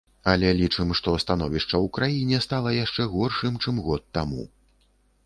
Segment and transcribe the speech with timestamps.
[0.31, 4.43] Але лічым, што становішча ў краіне стала яшчэ горшым, чым год таму.